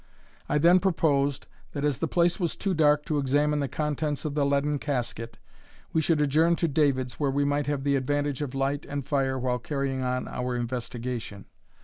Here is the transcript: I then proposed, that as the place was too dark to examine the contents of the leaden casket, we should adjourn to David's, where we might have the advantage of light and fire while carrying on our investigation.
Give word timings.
I 0.49 0.57
then 0.57 0.79
proposed, 0.79 1.45
that 1.73 1.85
as 1.85 1.99
the 1.99 2.07
place 2.07 2.39
was 2.39 2.55
too 2.55 2.73
dark 2.73 3.05
to 3.05 3.19
examine 3.19 3.59
the 3.59 3.67
contents 3.67 4.25
of 4.25 4.33
the 4.33 4.43
leaden 4.43 4.79
casket, 4.79 5.37
we 5.93 6.01
should 6.01 6.19
adjourn 6.21 6.55
to 6.55 6.67
David's, 6.67 7.19
where 7.19 7.29
we 7.29 7.45
might 7.45 7.67
have 7.67 7.83
the 7.83 7.95
advantage 7.95 8.41
of 8.41 8.55
light 8.55 8.83
and 8.87 9.05
fire 9.05 9.37
while 9.37 9.59
carrying 9.59 10.01
on 10.01 10.27
our 10.27 10.55
investigation. 10.55 11.45